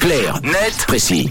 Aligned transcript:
Clair, 0.00 0.40
net, 0.42 0.86
précis. 0.86 1.28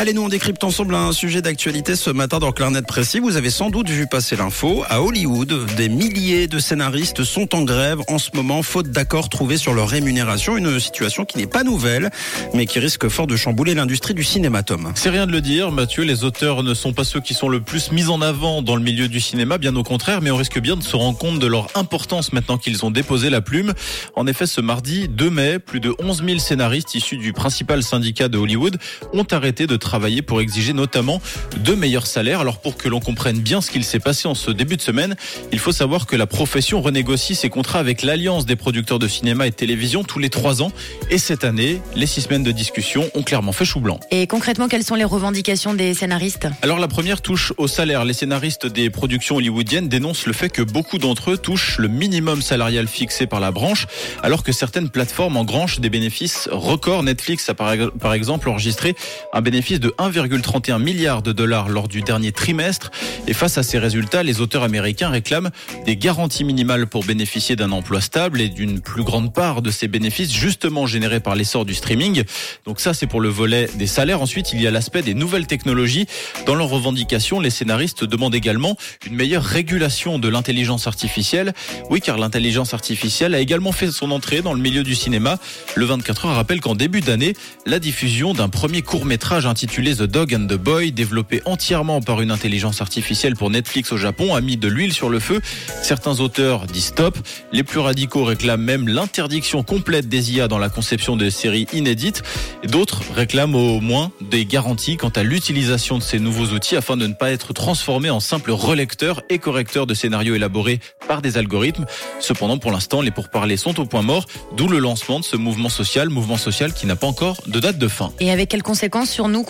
Allez, 0.00 0.12
nous 0.12 0.22
on 0.22 0.28
décrypte 0.28 0.62
ensemble 0.62 0.94
un 0.94 1.10
sujet 1.10 1.42
d'actualité 1.42 1.96
ce 1.96 2.10
matin 2.10 2.38
dans 2.38 2.52
Clarnet 2.52 2.82
Précis. 2.82 3.18
Vous 3.18 3.36
avez 3.36 3.50
sans 3.50 3.68
doute 3.68 3.90
vu 3.90 4.06
passer 4.06 4.36
l'info. 4.36 4.84
À 4.88 5.02
Hollywood, 5.02 5.66
des 5.76 5.88
milliers 5.88 6.46
de 6.46 6.60
scénaristes 6.60 7.24
sont 7.24 7.52
en 7.56 7.62
grève 7.62 7.98
en 8.06 8.18
ce 8.18 8.30
moment, 8.32 8.62
faute 8.62 8.92
d'accord 8.92 9.28
trouvé 9.28 9.56
sur 9.56 9.74
leur 9.74 9.88
rémunération. 9.88 10.56
Une 10.56 10.78
situation 10.78 11.24
qui 11.24 11.38
n'est 11.38 11.48
pas 11.48 11.64
nouvelle, 11.64 12.10
mais 12.54 12.66
qui 12.66 12.78
risque 12.78 13.08
fort 13.08 13.26
de 13.26 13.34
chambouler 13.34 13.74
l'industrie 13.74 14.14
du 14.14 14.22
cinéma, 14.22 14.62
Tom. 14.62 14.92
C'est 14.94 15.10
rien 15.10 15.26
de 15.26 15.32
le 15.32 15.40
dire, 15.40 15.72
Mathieu. 15.72 16.04
Les 16.04 16.22
auteurs 16.22 16.62
ne 16.62 16.74
sont 16.74 16.92
pas 16.92 17.02
ceux 17.02 17.20
qui 17.20 17.34
sont 17.34 17.48
le 17.48 17.60
plus 17.60 17.90
mis 17.90 18.06
en 18.06 18.22
avant 18.22 18.62
dans 18.62 18.76
le 18.76 18.82
milieu 18.82 19.08
du 19.08 19.18
cinéma, 19.18 19.58
bien 19.58 19.74
au 19.74 19.82
contraire, 19.82 20.22
mais 20.22 20.30
on 20.30 20.36
risque 20.36 20.60
bien 20.60 20.76
de 20.76 20.84
se 20.84 20.94
rendre 20.94 21.18
compte 21.18 21.40
de 21.40 21.46
leur 21.48 21.76
importance 21.76 22.32
maintenant 22.32 22.56
qu'ils 22.56 22.84
ont 22.84 22.92
déposé 22.92 23.30
la 23.30 23.40
plume. 23.40 23.72
En 24.14 24.28
effet, 24.28 24.46
ce 24.46 24.60
mardi 24.60 25.08
2 25.08 25.28
mai, 25.28 25.58
plus 25.58 25.80
de 25.80 25.92
11 25.98 26.22
000 26.24 26.38
scénaristes 26.38 26.94
issus 26.94 27.16
du 27.16 27.32
principal 27.32 27.82
syndicat 27.82 28.28
de 28.28 28.38
Hollywood 28.38 28.78
ont 29.12 29.26
arrêté 29.32 29.66
de 29.66 29.74
travailler 29.74 29.87
pour 30.26 30.40
exiger 30.40 30.72
notamment 30.72 31.20
de 31.56 31.74
meilleurs 31.74 32.06
salaires. 32.06 32.40
Alors 32.40 32.58
pour 32.58 32.76
que 32.76 32.88
l'on 32.88 33.00
comprenne 33.00 33.40
bien 33.40 33.60
ce 33.60 33.70
qu'il 33.70 33.84
s'est 33.84 33.98
passé 33.98 34.28
en 34.28 34.34
ce 34.34 34.50
début 34.50 34.76
de 34.76 34.82
semaine, 34.82 35.16
il 35.52 35.58
faut 35.58 35.72
savoir 35.72 36.06
que 36.06 36.16
la 36.16 36.26
profession 36.26 36.80
renégocie 36.80 37.34
ses 37.34 37.48
contrats 37.48 37.78
avec 37.78 38.02
l'Alliance 38.02 38.46
des 38.46 38.56
producteurs 38.56 38.98
de 38.98 39.08
cinéma 39.08 39.46
et 39.46 39.50
de 39.50 39.54
télévision 39.54 40.04
tous 40.04 40.18
les 40.18 40.30
trois 40.30 40.62
ans. 40.62 40.72
Et 41.10 41.18
cette 41.18 41.44
année, 41.44 41.80
les 41.96 42.06
six 42.06 42.22
semaines 42.22 42.42
de 42.42 42.52
discussion 42.52 43.10
ont 43.14 43.22
clairement 43.22 43.52
fait 43.52 43.64
chou 43.64 43.80
blanc. 43.80 43.98
Et 44.10 44.26
concrètement, 44.26 44.68
quelles 44.68 44.84
sont 44.84 44.94
les 44.94 45.04
revendications 45.04 45.74
des 45.74 45.94
scénaristes? 45.94 46.48
Alors 46.62 46.78
la 46.78 46.88
première 46.88 47.22
touche 47.22 47.52
au 47.56 47.66
salaire. 47.66 48.04
Les 48.04 48.14
scénaristes 48.14 48.66
des 48.66 48.90
productions 48.90 49.36
hollywoodiennes 49.36 49.88
dénoncent 49.88 50.26
le 50.26 50.32
fait 50.32 50.50
que 50.50 50.62
beaucoup 50.62 50.98
d'entre 50.98 51.32
eux 51.32 51.38
touchent 51.38 51.78
le 51.78 51.88
minimum 51.88 52.42
salarial 52.42 52.86
fixé 52.88 53.26
par 53.26 53.40
la 53.40 53.50
branche, 53.50 53.86
alors 54.22 54.42
que 54.42 54.52
certaines 54.52 54.90
plateformes 54.90 55.36
engranchent 55.36 55.80
des 55.80 55.90
bénéfices 55.90 56.48
records. 56.52 57.02
Netflix 57.02 57.48
a 57.48 57.54
par 57.54 58.12
exemple 58.12 58.48
enregistré 58.48 58.94
un 59.32 59.40
bénéfice 59.40 59.77
de 59.78 59.94
1,31 59.98 60.82
milliard 60.82 61.22
de 61.22 61.32
dollars 61.32 61.68
lors 61.68 61.88
du 61.88 62.02
dernier 62.02 62.32
trimestre. 62.32 62.90
Et 63.26 63.32
face 63.32 63.58
à 63.58 63.62
ces 63.62 63.78
résultats, 63.78 64.22
les 64.22 64.40
auteurs 64.40 64.62
américains 64.62 65.08
réclament 65.08 65.50
des 65.86 65.96
garanties 65.96 66.44
minimales 66.44 66.86
pour 66.86 67.04
bénéficier 67.04 67.56
d'un 67.56 67.72
emploi 67.72 68.00
stable 68.00 68.40
et 68.40 68.48
d'une 68.48 68.80
plus 68.80 69.04
grande 69.04 69.32
part 69.32 69.62
de 69.62 69.70
ces 69.70 69.88
bénéfices 69.88 70.32
justement 70.32 70.86
générés 70.86 71.20
par 71.20 71.34
l'essor 71.34 71.64
du 71.64 71.74
streaming. 71.74 72.24
Donc 72.64 72.80
ça, 72.80 72.94
c'est 72.94 73.06
pour 73.06 73.20
le 73.20 73.28
volet 73.28 73.68
des 73.74 73.86
salaires. 73.86 74.22
Ensuite, 74.22 74.52
il 74.52 74.60
y 74.60 74.66
a 74.66 74.70
l'aspect 74.70 75.02
des 75.02 75.14
nouvelles 75.14 75.46
technologies. 75.46 76.06
Dans 76.46 76.54
leurs 76.54 76.68
revendications, 76.68 77.40
les 77.40 77.50
scénaristes 77.50 78.04
demandent 78.04 78.34
également 78.34 78.76
une 79.06 79.14
meilleure 79.14 79.44
régulation 79.44 80.18
de 80.18 80.28
l'intelligence 80.28 80.86
artificielle. 80.86 81.52
Oui, 81.90 82.00
car 82.00 82.18
l'intelligence 82.18 82.74
artificielle 82.74 83.34
a 83.34 83.40
également 83.40 83.72
fait 83.72 83.90
son 83.90 84.10
entrée 84.10 84.42
dans 84.42 84.54
le 84.54 84.60
milieu 84.60 84.82
du 84.82 84.94
cinéma. 84.94 85.38
Le 85.74 85.84
24 85.84 86.26
heures 86.26 86.34
rappelle 86.34 86.60
qu'en 86.60 86.74
début 86.74 87.00
d'année, 87.00 87.34
la 87.66 87.78
diffusion 87.78 88.32
d'un 88.32 88.48
premier 88.48 88.82
court 88.82 89.04
métrage 89.04 89.46
intitulé 89.46 89.57
The 89.66 90.02
Dog 90.02 90.34
and 90.34 90.46
the 90.46 90.54
Boy, 90.54 90.92
développé 90.92 91.42
entièrement 91.44 92.00
par 92.00 92.20
une 92.20 92.30
intelligence 92.30 92.80
artificielle 92.80 93.34
pour 93.34 93.50
Netflix 93.50 93.90
au 93.90 93.96
Japon, 93.96 94.36
a 94.36 94.40
mis 94.40 94.56
de 94.56 94.68
l'huile 94.68 94.92
sur 94.92 95.08
le 95.08 95.18
feu. 95.18 95.40
Certains 95.82 96.20
auteurs 96.20 96.66
disent 96.66 96.86
stop. 96.86 97.18
Les 97.52 97.64
plus 97.64 97.80
radicaux 97.80 98.22
réclament 98.22 98.62
même 98.62 98.88
l'interdiction 98.88 99.64
complète 99.64 100.08
des 100.08 100.32
IA 100.32 100.46
dans 100.46 100.58
la 100.58 100.68
conception 100.68 101.16
de 101.16 101.28
séries 101.28 101.66
inédites. 101.72 102.22
D'autres 102.68 103.02
réclament 103.16 103.56
au 103.56 103.80
moins 103.80 104.12
des 104.20 104.44
garanties 104.44 104.96
quant 104.96 105.08
à 105.08 105.24
l'utilisation 105.24 105.98
de 105.98 106.04
ces 106.04 106.20
nouveaux 106.20 106.54
outils 106.54 106.76
afin 106.76 106.96
de 106.96 107.06
ne 107.08 107.14
pas 107.14 107.32
être 107.32 107.52
transformés 107.52 108.10
en 108.10 108.20
simples 108.20 108.52
relecteurs 108.52 109.22
et 109.28 109.40
correcteurs 109.40 109.86
de 109.86 109.94
scénarios 109.94 110.36
élaborés 110.36 110.78
par 111.08 111.20
des 111.20 111.36
algorithmes. 111.36 111.86
Cependant, 112.20 112.58
pour 112.58 112.70
l'instant, 112.70 113.00
les 113.00 113.10
pourparlers 113.10 113.56
sont 113.56 113.80
au 113.80 113.86
point 113.86 114.02
mort, 114.02 114.26
d'où 114.56 114.68
le 114.68 114.78
lancement 114.78 115.18
de 115.18 115.24
ce 115.24 115.36
mouvement 115.36 115.68
social, 115.68 116.10
mouvement 116.10 116.36
social 116.36 116.72
qui 116.72 116.86
n'a 116.86 116.94
pas 116.94 117.08
encore 117.08 117.38
de 117.46 117.58
date 117.58 117.78
de 117.78 117.88
fin. 117.88 118.12
Et 118.20 118.30
avec 118.30 118.50
quelles 118.50 118.62
conséquences 118.62 119.10
sur 119.10 119.26
nous, 119.26 119.42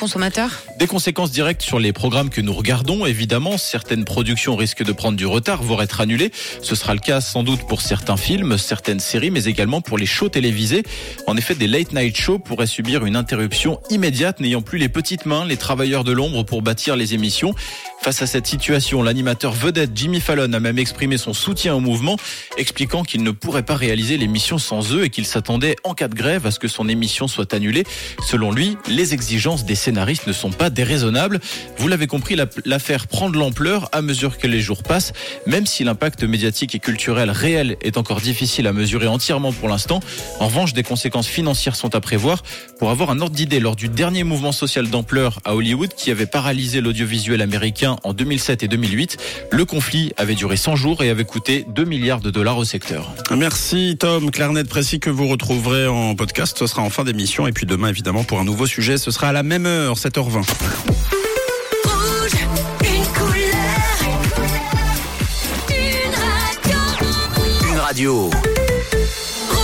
Des 0.79 0.87
conséquences 0.87 1.33
directes 1.33 1.63
sur 1.63 1.81
les 1.81 1.93
programmes 1.93 2.31
que 2.31 2.41
nous 2.41 2.53
regardons. 2.53 3.05
Évidemment, 3.05 3.59
certaines 3.59 4.05
productions 4.05 4.55
risquent 4.55 4.85
de 4.85 4.93
prendre 4.93 5.17
du 5.17 5.27
retard, 5.27 5.61
voire 5.61 5.83
être 5.83 6.01
annulées. 6.01 6.31
Ce 6.63 6.77
sera 6.77 6.95
le 6.95 7.01
cas 7.01 7.21
sans 7.21 7.43
doute 7.43 7.67
pour 7.67 7.81
certains 7.81 8.17
films, 8.17 8.59
certaines 8.59 9.01
séries, 9.01 9.33
mais 9.33 9.47
également 9.47 9.81
pour 9.81 9.99
les 9.99 10.07
shows 10.07 10.29
télévisés. 10.29 10.85
En 11.27 11.37
effet, 11.37 11.57
des 11.57 11.67
late 11.67 11.93
night 11.93 12.17
shows 12.17 12.39
pourraient 12.39 12.69
subir 12.69 13.05
une 13.07 13.17
interruption 13.17 13.81
immédiate, 13.91 14.39
n'ayant 14.39 14.63
plus 14.63 14.79
les 14.79 14.89
petites 14.89 15.27
mains, 15.27 15.45
les 15.45 15.57
travailleurs 15.57 16.05
de 16.05 16.13
l'ombre 16.13 16.45
pour 16.45 16.63
bâtir 16.63 16.95
les 16.95 17.15
émissions. 17.15 17.53
Face 18.01 18.23
à 18.23 18.29
cette 18.29 18.47
situation, 18.47 19.03
l'animateur 19.03 19.53
vedette 19.53 19.91
Jimmy 19.97 20.21
Fallon 20.21 20.53
a 20.53 20.61
même 20.61 20.79
exprimé 20.79 21.19
son 21.19 21.35
soutien 21.35 21.75
au 21.75 21.81
mouvement, 21.81 22.17
expliquant 22.57 23.03
qu'il 23.03 23.25
ne 23.25 23.33
pourrait 23.33 23.65
pas 23.65 23.75
réaliser 23.75 24.17
l'émission 24.17 24.59
sans 24.59 24.95
eux 24.95 25.03
et 25.03 25.11
qu'il 25.11 25.27
s'attendait 25.27 25.75
en 25.83 25.95
cas 25.95 26.07
de 26.07 26.15
grève 26.15 26.47
à 26.47 26.53
ce 26.53 26.61
que 26.61 26.69
son 26.69 26.89
émission 26.89 27.27
soit 27.27 27.53
annulée. 27.53 27.83
Selon 28.25 28.53
lui, 28.53 28.77
les 28.89 29.13
exigences 29.13 29.65
des 29.65 29.75
scénaristes 29.89 30.27
ne 30.27 30.35
sont 30.35 30.51
pas 30.51 30.69
déraisonnables. 30.69 31.41
Vous 31.79 31.89
l'avez 31.89 32.07
compris, 32.07 32.37
l'affaire 32.67 33.07
prend 33.07 33.31
de 33.31 33.39
l'ampleur 33.39 33.89
à 33.93 34.03
mesure 34.03 34.37
que 34.37 34.47
les 34.47 34.61
jours 34.61 34.83
passent, 34.83 35.15
même 35.47 35.65
si 35.65 35.83
l'impact 35.83 36.25
médiatique 36.25 36.75
et 36.75 36.79
culturel 36.79 37.31
réel 37.31 37.79
est 37.81 37.97
encore 37.97 38.21
difficile 38.21 38.67
à 38.67 38.75
mesurer 38.75 39.07
entièrement 39.07 39.51
pour 39.51 39.71
l'instant. 39.71 40.01
En 40.41 40.49
revanche, 40.49 40.75
des 40.75 40.83
conséquences 40.83 41.27
financières 41.27 41.75
sont 41.75 41.95
à 41.95 42.03
prévoir. 42.03 42.43
Pour 42.79 42.91
avoir 42.91 43.11
un 43.11 43.21
ordre 43.21 43.35
d'idée, 43.35 43.61
lors 43.61 43.77
du 43.77 43.89
dernier 43.89 44.25
mouvement 44.25 44.53
social 44.53 44.91
d'ampleur 44.91 45.41
à 45.47 45.55
Hollywood 45.55 45.95
qui 45.97 46.11
avait 46.11 46.27
paralysé 46.27 46.83
l'audiovisuel 46.83 47.41
américain, 47.41 47.97
en 48.05 48.13
2007 48.13 48.65
et 48.65 48.69
2008. 48.69 49.17
Le 49.51 49.65
conflit 49.65 50.13
avait 50.19 50.35
duré 50.35 50.59
100 50.59 50.77
jours 50.77 51.03
et 51.03 51.09
avait 51.09 51.25
coûté 51.25 51.65
2 51.67 51.85
milliards 51.85 52.21
de 52.21 52.31
dollars 52.31 52.59
au 52.59 52.65
secteur. 52.65 53.11
Merci 53.35 53.97
Tom. 53.99 54.31
Clarnet 54.31 54.65
précis 54.65 55.01
que 55.01 55.09
vous 55.09 55.29
retrouverez 55.29 55.87
en 55.87 56.15
podcast. 56.15 56.59
Ce 56.59 56.67
sera 56.67 56.83
en 56.83 56.91
fin 56.91 57.05
d'émission. 57.05 57.47
Et 57.47 57.53
puis 57.53 57.65
demain, 57.65 57.89
évidemment, 57.89 58.23
pour 58.23 58.39
un 58.39 58.45
nouveau 58.45 58.67
sujet, 58.67 58.99
ce 58.99 59.11
sera 59.11 59.29
à 59.29 59.33
la 59.33 59.43
même 59.43 59.65
heure, 59.65 59.78
7h20. 59.87 60.45
Rouge, 61.85 62.33
une 62.83 63.07
couleur, 63.15 63.99
une 65.71 66.15
radio. 66.15 67.71
Une 67.71 67.79
radio. 67.79 68.31